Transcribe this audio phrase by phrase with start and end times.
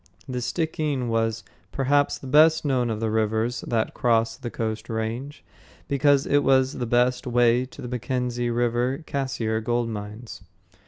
[0.27, 5.45] The Stickeen was, perhaps, the best known of the rivers that cross the Coast Range,
[5.87, 10.41] because it was the best way to the Mackenzie River Cassiar gold mines.